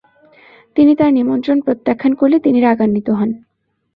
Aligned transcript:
তিনি 0.75 0.91
তার 0.95 1.11
নিমন্ত্রণ 1.13 1.57
প্রত্যাখান 1.61 2.11
করলে 2.13 2.37
তিনি 2.39 2.59
রাগান্বিত 2.61 3.07
হন। 3.09 3.29